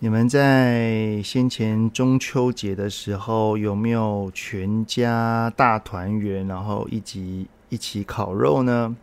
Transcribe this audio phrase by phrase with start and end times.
[0.00, 8.94] 你们在先前中秋节的时候有没有全家大团圆，然后一起一起烤肉呢？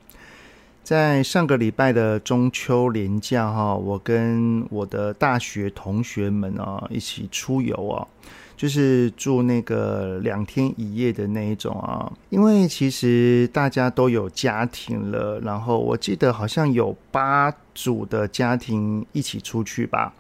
[0.84, 8.08] 在上个礼拜的中秋连假哈，我跟我的大学同学们啊一起出游啊，
[8.56, 12.10] 就是住那个两天一夜的那一种啊。
[12.30, 20.14] 因为其实大家都有家庭了，然后我记得好像有八组的家庭一起出去吧。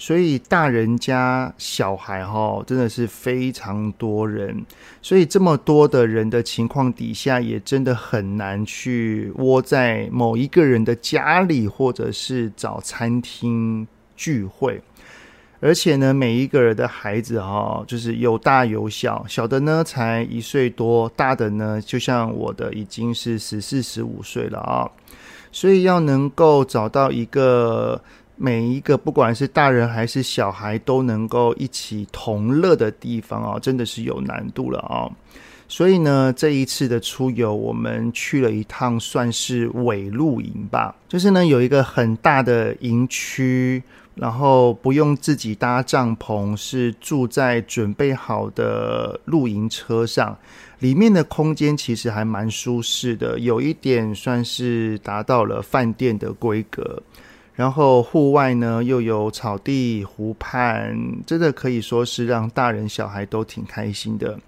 [0.00, 4.64] 所以大人家小孩哈，真的是非常多人。
[5.02, 14.80] 所以这么多的人的情况底下，也真的很难去窝在某一个人的家里，或者是找餐厅聚会。
[15.58, 24.88] 而且呢，每一个人的孩子哈，就是有大有小，小的呢才一岁多，大的呢就像我的已经是十四、十五岁了啊。
[25.50, 28.00] 所以要能够找到一个。
[28.40, 35.10] 每一个不管是大人还是小孩都能够一起同乐的地方啊，真的是有难度了啊。
[35.66, 40.94] 所以呢，这一次的出游，我们去了一趟，算是伪露营吧。
[41.08, 43.82] 就是呢，有一个很大的营区，
[44.14, 50.38] 然后不用自己搭帐篷，是住在准备好的露营车上。
[50.78, 57.02] 里面的空间其实还蛮舒适的，有一点算是达到了饭店的规格。
[57.58, 64.38] 然后户外呢，又有草地、湖畔，真的可以说是让大人小孩都挺开心的。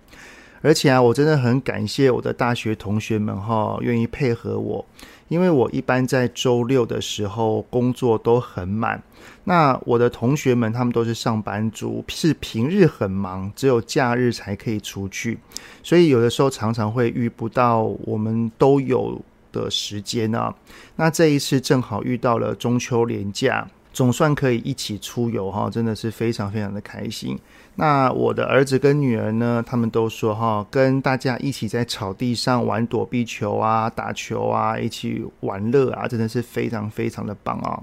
[0.63, 4.87] 而且啊，我真的很感谢我的大学同学们哈，愿意配合我，
[5.27, 9.03] 因为我一般在周六的时候工作都很满。
[9.43, 15.37] 那我的同学们他们都是上班族，是平日很忙，只有假日才可以出去，
[15.83, 19.21] 所以有的时候常常会遇不到，我们都有
[19.53, 20.55] 的时间啊，
[20.97, 27.39] 那这一次正好遇到了中秋连假，总算可以一起出游哈，真的是非常非常的开心。
[27.77, 37.81] 那我的儿子跟女儿呢，他们都说哈，跟大家一起在草地上玩躲避球啊、打球啊，一起玩乐啊，真的是非常非常的棒啊。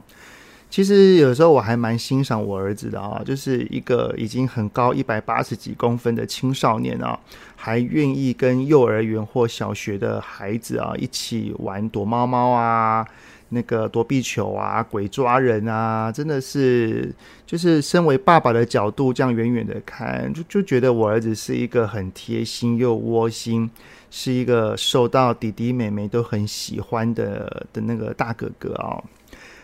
[0.78, 7.20] 其实有时候我还蛮欣赏我儿子的啊，就是一个已经很高一百八十几公分的青少年啊，
[7.56, 13.04] 还愿意跟幼儿园或小学的孩子啊一起玩躲猫猫啊、
[13.50, 17.12] 那个躲避球啊、鬼抓人啊，真的是
[17.44, 23.68] 就是身为爸爸的角度这样远远的看，就就觉得我儿子是一个很贴心又窝心，
[24.12, 29.02] 是一个受到弟弟妹妹都很喜欢的的那个大哥哥啊。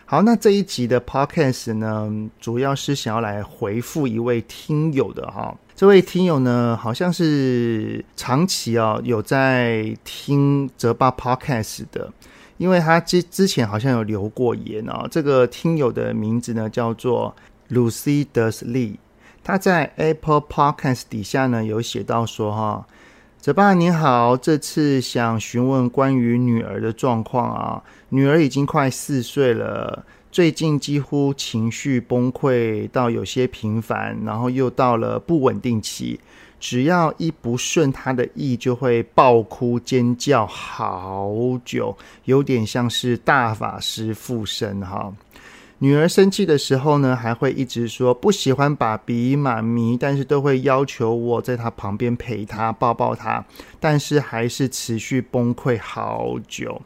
[0.05, 5.55] 好，那这一集的 podcast 呢，主要是想要来回复一位听友的哈。
[5.75, 12.11] 这位听友呢，好像是长期啊有在听泽爸 podcast 的，
[12.57, 15.07] 因为他之之前好像有留过言啊。
[15.09, 17.33] 这个听友的名字呢叫做
[17.69, 18.97] Lucy Does Lee，
[19.41, 22.85] 他在 Apple Podcast 底下呢有写到说哈。
[23.39, 27.83] 泽爸你好，这次想询问关于女儿的状况啊。
[28.13, 36.19] 女儿已经快四岁了，最近几乎情绪崩溃到有些频繁，然后又到了不稳定期，
[36.59, 41.27] 只要一不顺她的意，就会爆哭尖叫好
[41.65, 45.11] 久，有点像是大法师附身哈。
[45.79, 53.43] 女儿生气的时候呢，还会一直说不喜欢爸比妈咪，但是都会要求我在她旁边陪她、抱抱她，
[53.79, 56.79] 但是还是持续崩溃好久。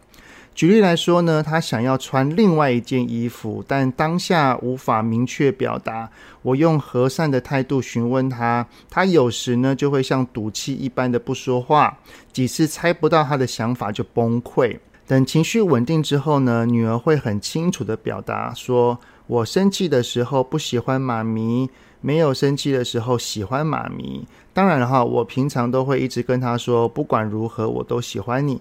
[0.58, 6.10] 举例来说呢，他想要穿另外一件衣服，但当下无法明确表达。
[6.42, 11.96] 我用和善的态度询问他，他有时呢就会像赌气一般的不说话，
[12.34, 14.76] 几次猜不到他的想法就崩溃。
[15.06, 21.70] 等情绪稳定之后呢，女儿会很清楚的表达说：“我生气的时候不喜欢妈咪，
[22.02, 24.26] 没有生气的时候喜欢妈咪。
[24.54, 28.60] 当然了哈，我平常都会一直跟她说，不管如何我都喜欢你。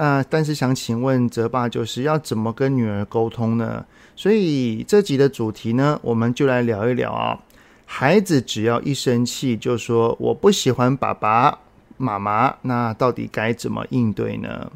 [0.00, 3.84] 那但是想请问泽爸，就是要怎么跟女儿沟通呢？
[4.14, 7.36] 所以这集的主题呢，我们就来聊一聊啊。
[7.84, 11.58] 孩子只要一生气就说我不喜欢爸爸
[11.96, 14.70] 妈妈，那到底该怎么应对呢？”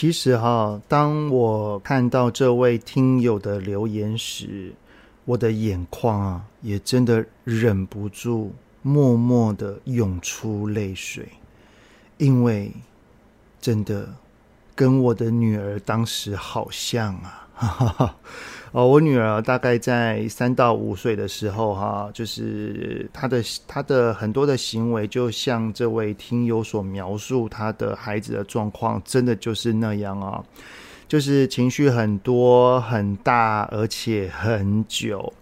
[0.00, 4.72] 其实哈，当我看到这位听友的留言时，
[5.26, 8.50] 我的眼眶啊，也真的忍不住
[8.80, 11.28] 默默的涌出泪水，
[12.16, 12.72] 因为
[13.60, 14.08] 真的
[14.74, 18.16] 跟我的女儿当时好像啊，哈哈哈。
[18.72, 30.40] 哦，我女儿大概在三到五岁的时候，哈，就是她的她的很多的行为，就像这位听友所描述，她的孩子的状况，真的就是那样啊，
[31.08, 35.32] 就是情绪很多很大，而且很久。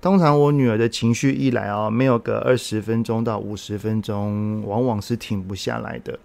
[0.00, 6.16] 通常我女儿的情绪一来啊，没有个二十分钟到五十分钟，往往是停不下来的。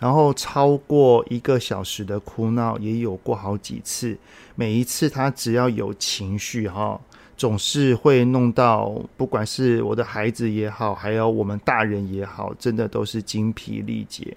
[0.00, 4.16] 然后超过一个小时的哭闹也有过好几次，
[4.56, 6.98] 每一次他只要有情绪哈，
[7.36, 14.36] 总是会弄到，不管是我的孩子也好，还有我们大人也好，真的都是精疲力竭。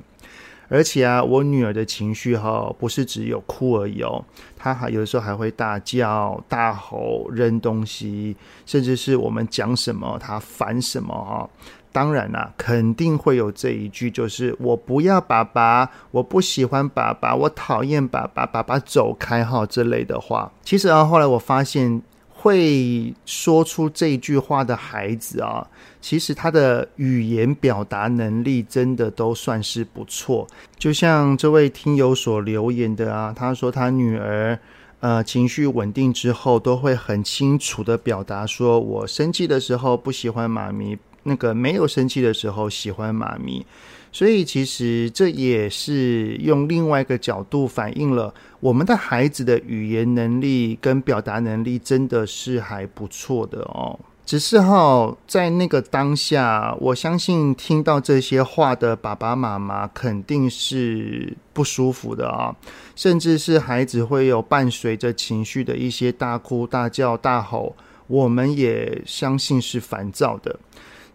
[0.69, 4.23] 而且啊，我女儿的情绪哈，不是只有哭而已哦，
[4.57, 8.35] 她还有的时候还会大叫、大吼、扔东西，
[8.65, 11.49] 甚至是我们讲什么她烦什么哈。
[11.93, 20.51] 当然啦、肯定会有这一句，就是我不要爸爸，我不喜欢爸爸，我讨厌爸爸，爸爸走开哈，这类的话。
[20.63, 25.65] 其实啊，后来我发现，会说出这句话的孩子啊，
[26.01, 30.47] 其实他的语言表达能力真的都算是不错。
[30.77, 34.57] 就像这位听友所留言的啊，他说他女儿
[34.99, 40.97] 呃情绪稳定之后，都会很清楚地表达说，我生气的时候不喜欢妈咪。
[41.23, 43.65] 那个没有生气的时候喜欢妈咪，
[44.11, 53.99] 所以其实这也是用另外一个角度反映了我们的孩子的语言能力跟表达能力真的是还不错的哦。
[54.25, 62.55] 只是哈，在那个当下，我相信听到这些话的爸爸妈妈肯定是不舒服的啊，
[62.95, 67.75] 甚至是孩子会有伴随着情绪的一些大哭大叫大吼，
[68.07, 70.57] 我们也相信是烦躁的。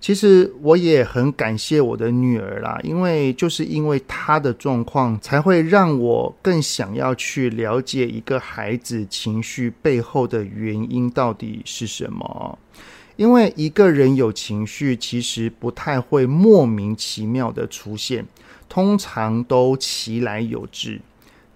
[0.01, 12.57] 其实我也很感谢我的女儿啦，因为就是因为她的状况，才会让我更想要去了解一个孩子情绪背后的原因到底是什么。
[13.17, 18.25] 因为一个人有情绪，其实不太会莫名其妙的出现，
[18.69, 21.01] 通常都其来有自。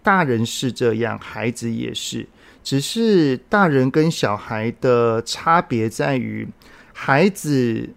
[0.02, 2.26] 大人是这样，孩子也是，
[2.64, 6.48] 只是大人跟小孩的差别在于，
[6.92, 7.90] 孩子。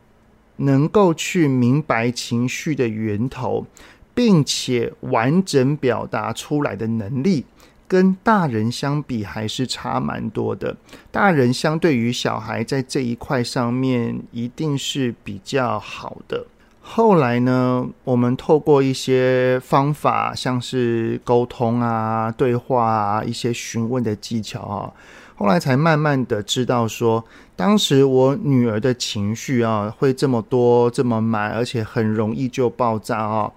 [0.58, 3.66] 能够去明白情绪的源头，
[4.14, 7.46] 并且完整表达出来的能力，
[7.88, 10.76] 跟大人相比还是差蛮多的。
[11.12, 16.46] 大人相对于小孩在这一块上面一定是比较好的。
[16.88, 24.94] 后来呢，我们透过一些方法，像是沟通啊、对话啊、一些询问的技巧啊。
[25.38, 27.24] 后来才慢慢的知道说，
[27.58, 33.52] 当时我女儿的情绪啊会这么多这么满，而且很容易就爆炸啊，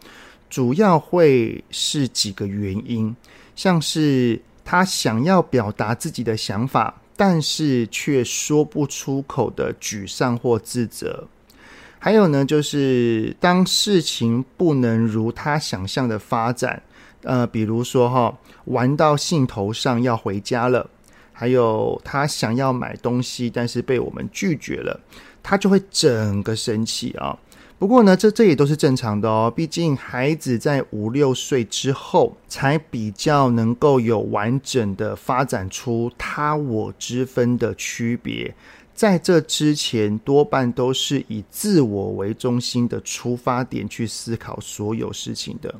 [0.50, 3.14] 主要会是几个原因，
[3.54, 11.28] 像是她想要表达自己的想法，但是却说不出口的沮丧或自责，
[12.00, 16.82] 还有呢就是当事情不能如她想象的发展，
[17.22, 20.91] 呃，比如说哈玩到兴头上要回家了。
[21.40, 24.98] 还有他想要买东西，但是被我们拒绝了，
[25.40, 27.38] 他就会整个生气啊。
[27.78, 29.52] 不过呢，这这也都是正常的哦。
[29.54, 38.52] 毕竟孩子在五六岁之后，才比较能够有完整的发展出他我之分的区别。
[38.92, 45.72] 在这之前，多半都是以自我为中心的出发点去思考所有事情的。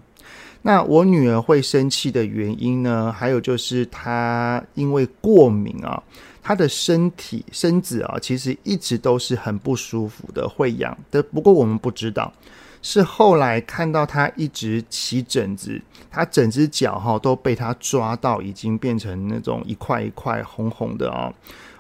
[0.63, 3.13] 那我女儿会生气的原因呢？
[3.13, 6.03] 还有就是她因为过敏啊，
[6.43, 11.23] 她的身体身子啊，其实一直都是很不舒服的，会痒的。
[11.23, 12.33] 不过我们不知道，
[12.83, 21.33] 是后来看到她一直起疹子，她整只脚哈都被她抓到，已经变成那种一块一块红红的啊。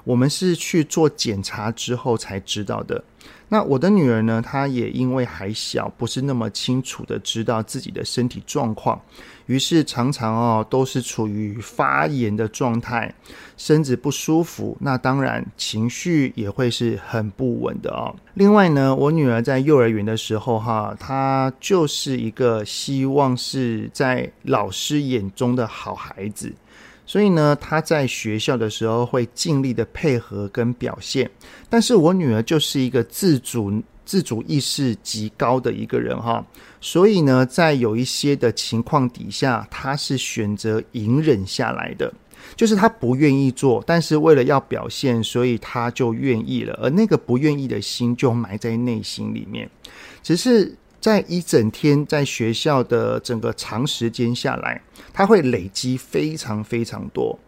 [0.04, 3.04] 我们是去做检查之后才知道的。
[3.50, 4.43] 那我的女儿呢？
[4.43, 9.00] 她也因为还小，不是那么清楚的知道自己的身体状况，
[9.47, 13.14] 于是常常哦都是处于发炎的状态，
[13.57, 14.76] 身子不舒服。
[14.81, 18.14] 那当然情绪也会是很不稳的哦。
[18.35, 26.52] 另外呢，我女儿在幼儿园的时候哈，她就是一个希望是在老师眼中的好孩子。
[27.09, 31.29] 所以呢，他在学校的时候会尽力的配合跟表现，
[31.71, 36.45] 但是我女儿就是一个自主自主意识极高的一个人哈，
[36.83, 42.12] 所以呢，在有一些的情况底下，他是选择隐忍下来的，
[42.55, 49.67] 就是他不愿意做，但是为了要表现，所以他就愿意了，而那个不愿意的心就埋在内心里面，
[50.23, 50.77] 只是。
[51.00, 57.38] 在一整天在学校的整个长时间下来，他会累积非常非常多，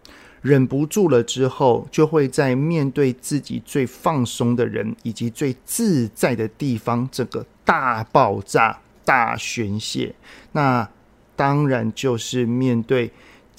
[0.41, 10.15] 忍不住了之后，就会在面对自己最放松的人以及最自在的地方，这个大爆炸、大宣泄。
[10.53, 10.89] 那
[11.35, 13.11] 当然就是面对。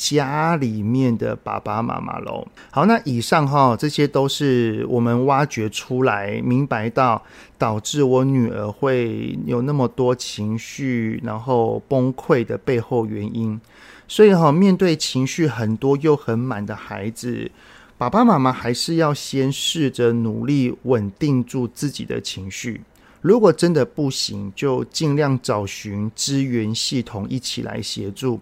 [0.02, 2.48] 家里面的爸爸妈妈喽。
[2.72, 7.22] 好，那以上哈，这些都是我们挖掘出来，明白到
[7.60, 13.62] 导致我女儿会有那么多情绪，然后崩溃的背后原因。
[14.08, 17.52] 所以哈，面对情绪很多又很满的孩子，
[18.00, 22.82] 爸爸妈妈还是要先试着努力稳定住自己的情绪。
[23.22, 28.40] 如果真的不行，就尽量找寻支援系统一起来协助。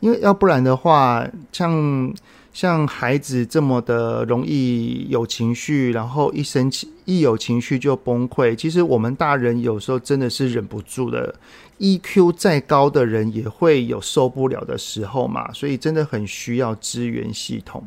[0.00, 2.12] 因为要不然的话，像
[2.52, 8.54] 像孩子这么的容易有情绪，然后一生气一有情绪就崩溃。
[8.54, 11.34] 其实我们大人有时候真的是忍不住的
[11.78, 15.52] ，EQ 再高的人也会有受不了的时候嘛。
[15.52, 17.84] 所以真的很需要支援系统。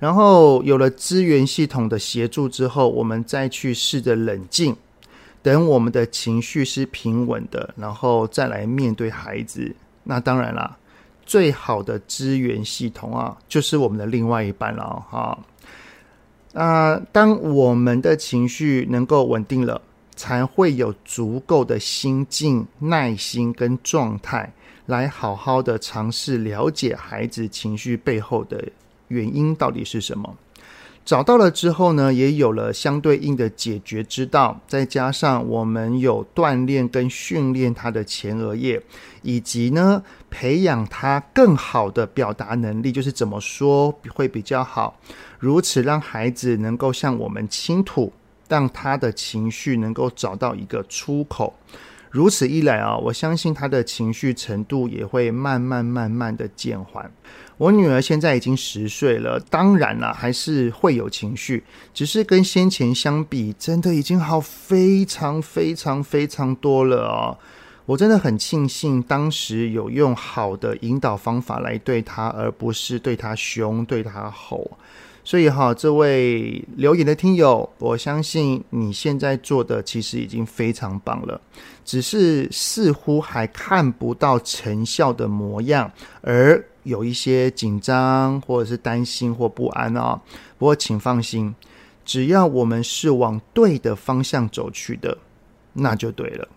[0.00, 4.74] 然后有了支援系统的协助之后，我们再去试着冷静，
[5.42, 9.72] 等我们的情绪是平稳的，然后再来面对孩子。
[10.04, 10.76] 那当然啦。
[11.30, 15.38] 最好的资源系统啊，就是我们的另外一半了哈。
[16.54, 19.80] 啊，当我们的情绪能够稳定了，
[20.16, 24.52] 才会有足够的心境、耐心跟状态，
[24.86, 28.68] 来好好的尝试了解孩子情绪背后的
[29.06, 30.36] 原因到底是什么。
[31.10, 34.60] 找到了之后呢，也有了相对应的解决之道。
[34.68, 38.80] 再加上我们有锻炼跟训练他的前额叶，
[39.22, 40.00] 以及呢
[40.30, 45.00] 培养他更好的表达能力，就是怎么说会比较好。
[45.40, 48.12] 如此让孩子能够向我们倾吐，
[48.48, 51.52] 让他的情绪能够找到一个出口。
[52.12, 57.10] 如此一来啊，我相信他的情绪程度也会慢慢慢慢的减缓。
[57.60, 61.62] 我女儿现在已经十岁了，当然了，还是会有情绪，
[61.92, 67.36] 只是跟先前相比，真的已经好非常非常非常多了哦。
[67.84, 74.78] 我真的很庆幸当时有用好的引导方法来对她，而不是对她凶、对她吼。
[75.22, 81.38] 所以哈，这位留言的听友，我相信你现在做的其实已经非常棒了，
[81.84, 90.20] 只是似乎还看不到成效的模样，而有一些紧张或者是担心或不安啊。
[90.58, 91.54] 不过请放心，
[92.04, 95.18] 只要我们是往对的方向走去的，
[95.74, 96.48] 那就对了。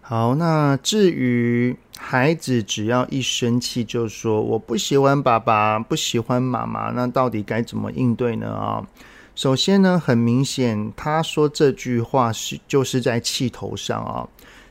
[0.00, 8.48] 好，那至于孩子只要一生气就说我不喜欢爸爸，不喜欢妈妈，那到底该怎么应对呢？
[8.48, 8.86] 啊，
[9.34, 14.28] 首先呢，很明显他说这句话是就是在气头上啊。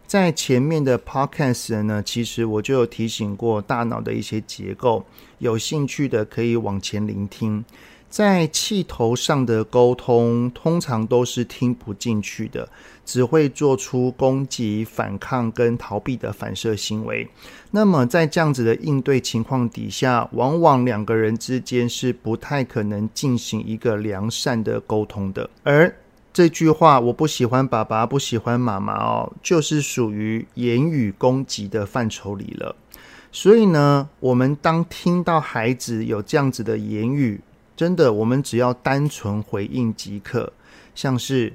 [0.07, 5.03] 在前面的 podcast 呢，其实我就有提醒过大脑的一些结构，
[5.39, 7.65] 有兴趣的可以往前聆听。
[8.07, 12.69] 在气头上的沟通，通常都是听不进去的，
[13.03, 17.27] 只会做出攻击、反抗跟逃避的反射行为。
[17.71, 25.50] 那么，在这样子的应对情况底下，往往两个人之间是不太可能进行一个良善的沟通的。
[25.63, 25.93] 而
[26.36, 32.75] 这句话“我不喜欢爸爸，不喜欢妈妈”哦，就是属于言语攻击的范畴里了。
[33.32, 37.39] 所以呢，我们当听到孩子有这样子的言语，
[37.77, 40.51] 真的，我们只要单纯回应即可，
[40.94, 41.54] 像是，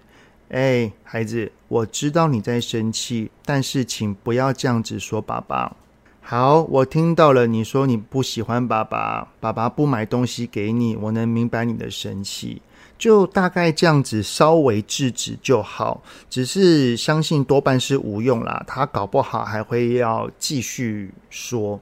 [0.49, 5.77] 哎，孩子，我知道你在生气，但是请不要这样子说爸爸。
[6.23, 12.63] 好，我听到了，你说你不喜欢爸爸，爸爸不买东西给你，我能明白你的生气，
[13.01, 16.03] 就大概这样子稍微制止就好。
[16.29, 21.81] 只是相信多半是无用啦，他搞不好还会要继续说，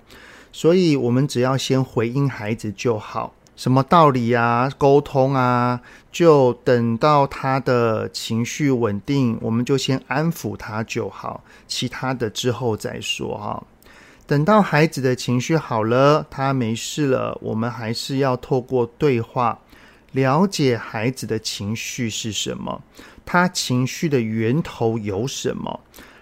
[0.52, 3.34] 所以我们只要先回应孩子就好。
[3.56, 4.70] 什么道理啊？
[4.78, 5.80] 沟通啊，
[6.12, 13.60] 就等到他的情绪稳定，我们就先安抚他就好，其他的之后再说哈。
[14.28, 19.58] 等到孩子的情绪好了，他没事了，我们还是要透过对话，
[20.12, 22.82] 了解孩子的情绪是什么，
[23.24, 25.80] 他情绪的源头有什么。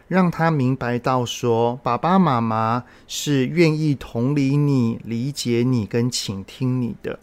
[0.08, 7.18] 让他明白到说，爸爸妈妈是愿意同理你、理解你跟倾听你的。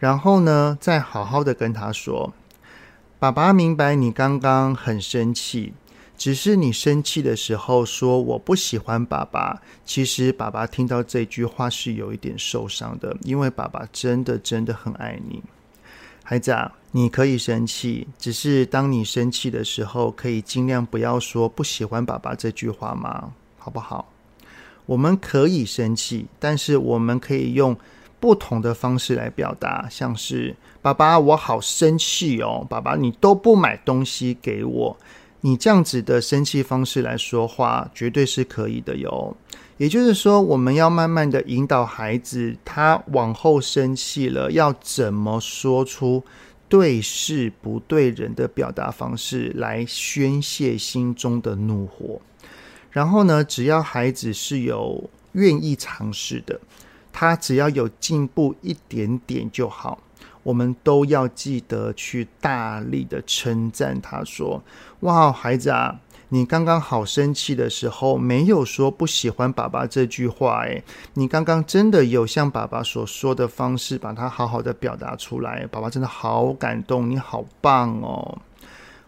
[0.00, 2.32] 然后呢，再好好的跟他说，
[3.20, 5.74] 爸爸明白你刚刚很生气，
[6.18, 15.40] 只是你生气的时候说我不喜欢爸爸，其实爸爸听到这句话是有一点受伤的，因为爸爸真的真的很爱你。
[16.26, 23.30] 孩子啊，你可以生气，只是当你生气的时候，可以尽量不要说不喜欢爸爸这句话吗？
[23.58, 24.10] 好不好？
[24.86, 27.76] 我们可以生气，但是我们可以用
[28.18, 34.96] 不同的方式来表达，像是爸爸，我好生气哦，爸爸，你都不买东西给我，
[35.42, 39.36] 你这样子的生气方式来说话，绝对是可以的哟。
[39.76, 46.22] 也就是说，我们要慢慢的引导孩子，他往后生气了，要怎么说出
[46.68, 52.20] 对事不对人的表达方式来宣泄心中的怒火。
[52.90, 56.60] 然后呢，只要孩子是有愿意尝试的，
[57.12, 59.98] 他只要有进步一点点就好，
[60.44, 64.62] 我们都要记得去大力的称赞他，说
[65.00, 66.00] ：“哇，孩子啊！”
[66.30, 70.82] 你刚刚好生气的时候，没有说不喜欢爸爸这句话，诶，
[71.14, 78.38] 你刚刚真的有像爸爸所说的方式，把它好好的表达出来，爸爸真的好感动，你好棒哦！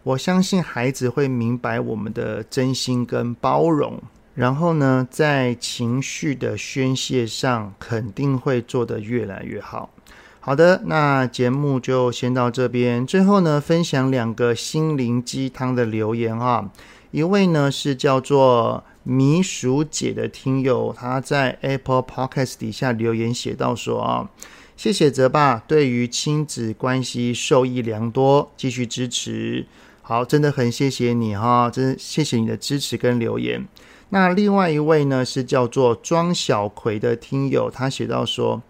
[0.04, 4.00] 我相信孩子会明白我们的真心跟包容，
[4.34, 9.90] 然后呢，在情绪的宣泄上肯定会做得越来越好。
[10.38, 16.70] 好的，那节目就先到这边，最后呢，分享两个心灵鸡汤的留言哈。
[17.16, 24.28] 一位呢是叫做米薯姐的听友，他在 Apple Podcast 底下留言写道说啊，
[24.76, 29.64] 谢谢泽爸，对于亲子关系受益良多，继续支持。
[30.02, 33.66] 好，真的很谢谢你哈，真谢谢你的支持跟留言。
[34.10, 38.60] 那另外一位呢是叫做庄小葵的听友，他写道说，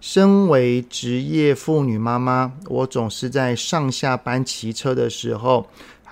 [0.00, 5.66] 身为职业妇女妈妈，我总是在上下班骑车的时候。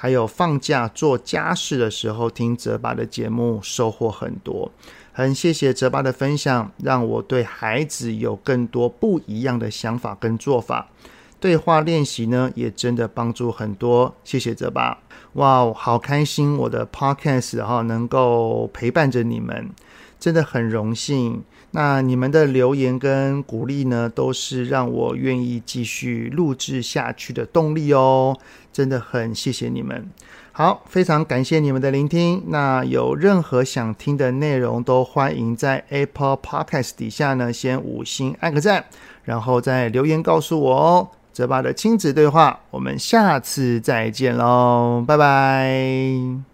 [0.05, 4.71] 还有放假做家事的时候听哲爸的节目，收获很多。
[5.15, 10.91] 很谢谢哲爸的分享，让我对孩子有更多不一样的想法跟做法。
[11.41, 14.15] 对话练习呢，也真的帮助很多。
[14.25, 14.99] 谢谢哲爸，
[15.37, 16.55] 哇，好开心！
[16.59, 19.71] 我的 Podcast 哈能够陪伴着你们，
[20.21, 21.43] 真的很荣幸。
[21.77, 28.39] 那你们的留言跟鼓励呢，都是让我愿意继续录制下去的动力哦。
[28.73, 30.09] 真的很谢谢你们。
[30.53, 32.45] 好，非常感谢你们的聆听。
[32.47, 38.85] 那有任何想听的内容，都欢迎在 Apple Podcast 底下呢，先五星按个赞，
[39.25, 41.09] 然后再留言告诉我哦。
[41.33, 46.54] 泽爸的亲子对话，我们下次再见喽，拜拜。